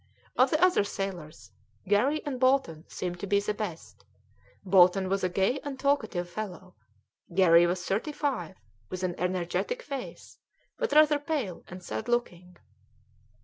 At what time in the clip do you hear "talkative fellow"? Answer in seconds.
5.79-6.73